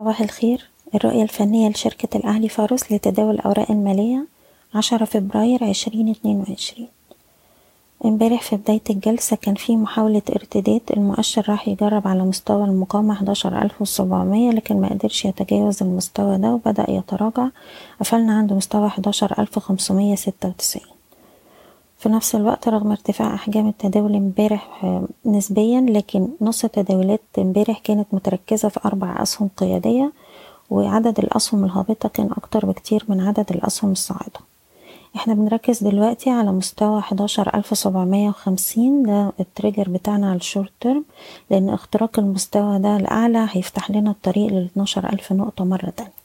[0.00, 0.68] صباح الخير.
[0.94, 4.26] الرؤية الفنية لشركة الأهلي فارس لتداول الأوراق المالية
[4.74, 6.88] عشرة فبراير عشرين اتنين وعشرين.
[8.04, 13.62] امبارح في بداية الجلسة كان في محاولة ارتداد المؤشر راح يجرب على مستوى المقاومة حداشر
[13.62, 17.48] ألف وسبعمية لكن مقدرش يتجاوز المستوى ده وبدأ يتراجع.
[18.00, 20.95] قفلنا عند مستوى حداشر ألف خمسمية ستة وتسعين.
[22.06, 24.86] في نفس الوقت رغم ارتفاع أحجام التداول امبارح
[25.26, 30.12] نسبيا لكن نص التداولات امبارح كانت متركزة في أربع أسهم قيادية
[30.70, 34.40] وعدد الأسهم الهابطة كان أكتر بكتير من عدد الأسهم الصاعدة.
[35.16, 39.02] إحنا بنركز دلوقتي على مستوى حداشر ألف سبعمية وخمسين.
[39.02, 41.04] ده ال trigger بتاعنا على ال short term
[41.50, 46.15] لأن اختراق المستوى ده لأعلى هيفتح لنا الطريق لاتناشر ألف نقطة مرة تانية.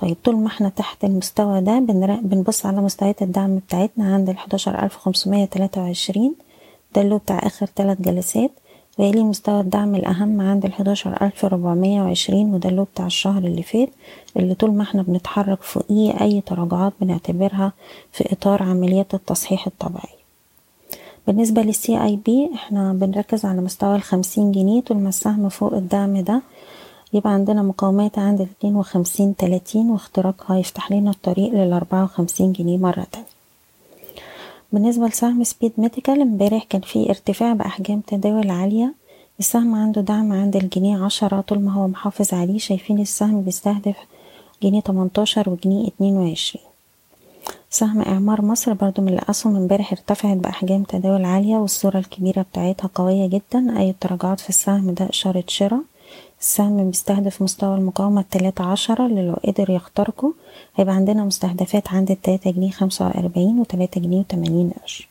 [0.00, 1.78] طيب طول ما إحنا تحت المستوى ده
[2.22, 4.28] بنبص على مستويات الدعم بتاعتنا عند
[5.46, 6.34] تلاتة وعشرين
[6.94, 8.50] ده اللي بتاع آخر تلات جلسات
[8.98, 10.64] ويلي مستوى الدعم الأهم عند
[11.48, 13.88] ربعمية وعشرين وده اللي بتاع الشهر اللي فات
[14.36, 17.72] اللي طول ما إحنا بنتحرك فوقيه أي تراجعات بنعتبرها
[18.12, 20.14] في إطار عمليات التصحيح الطبيعي.
[21.26, 26.20] بالنسبة للسي اي بي إحنا بنركز على مستوى الخمسين جنيه طول ما السهم فوق الدعم
[26.20, 26.42] ده
[27.12, 33.06] يبقى عندنا مقاومات عند الاتنين وخمسين تلاتين واختراقها يفتح لنا الطريق للأربعة وخمسين جنيه مرة
[33.12, 33.26] تانية.
[34.72, 38.94] بالنسبة لسهم Speed Medical امبارح كان في ارتفاع بأحجام تداول عالية.
[39.40, 42.58] السهم عنده دعم عند الجنيه عشرة طول ما هو محافظ عليه.
[42.58, 43.96] شايفين السهم بيستهدف
[44.62, 46.64] جنيه تمنتاشر وجنيه اتنين وعشرين.
[47.70, 53.26] سهم إعمار مصر برضو من الأسهم امبارح ارتفعت بأحجام تداول عالية والصورة الكبيرة بتاعتها قوية
[53.26, 53.78] جدا.
[53.78, 55.80] أي تراجعات في السهم ده إشارة شراء.
[56.40, 60.32] السهم بيستهدف مستوى المقاومة التلاتة عشرة اللي لو قدر يخترقه
[60.76, 65.08] هيبقى عندنا مستهدفات عند التلاتة جنيه خمسة وأربعين وتلاتة جنيه وتمانين قرش.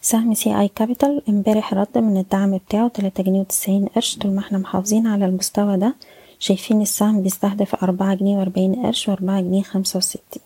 [0.00, 4.58] سهم CI Capital امبارح رد من الدعم بتاعه تلاتة جنيه وتسعين قرش طول ما إحنا
[4.58, 5.94] محافظين على المستوى ده
[6.38, 10.42] شايفين السهم بيستهدف أربعة جنيه وأربعين قرش وأربعة جنيه خمسة وستين.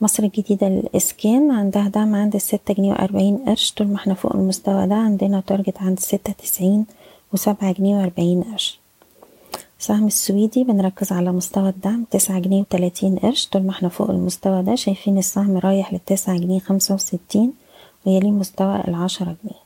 [0.00, 4.86] مصر الجديدة للإسكان عندها دعم عند الستة جنيه وأربعين قرش طول ما إحنا فوق المستوى
[4.86, 6.86] ده عندنا target عند ستة تسعين
[7.36, 8.78] وسبعة جنيه وأربعين قرش.
[9.78, 13.46] سهم السويدي بنركز على مستوى الدعم تسعة جنيه وتلاتين قرش.
[13.46, 17.52] طول ما إحنا فوق المستوى ده شايفين السهم رايح للتسعة جنيه خمسة وستين
[18.06, 19.60] ويليه مستوى العشرة جنيه.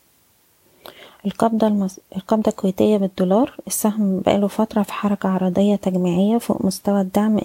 [1.27, 2.01] القبضة المس...
[2.17, 3.57] القبضة الكويتية بالدولار.
[3.67, 7.41] السهم بقاله فترة في حركة عرضية تجميعية فوق مستوى الدعم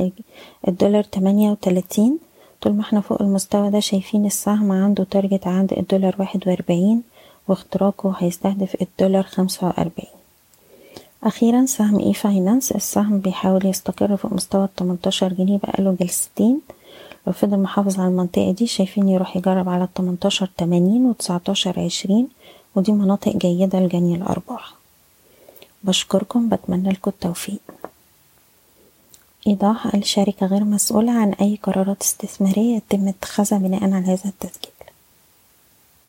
[0.68, 2.18] الدولار تمانية وتلاتين.
[2.62, 7.02] طول ما إحنا فوق المستوى ده شايفين السهم عنده تارجت عند الدولار واحد وأربعين
[7.48, 10.15] واختراقه هيستهدف الدولار خمسة وأربعين.
[11.26, 16.62] أخيرا سهم e-finance السهم بيحاول يستقر فوق مستوى التمنتاشر جنيه بقاله جلستين.
[17.28, 22.28] لو فضل محافظ على المنطقة دي شايفين يروح يجرب على التمنتاشر تمانين وتسعتاشر عشرين
[22.76, 24.74] ودي مناطق جيدة لجني الأرباح.
[25.84, 27.60] بشكركم بتمنى لكم التوفيق.
[29.48, 34.75] إيضاح الشركة غير مسؤولة عن أي قرارات استثمارية يتم اتخاذها بناء على هذا التسجيل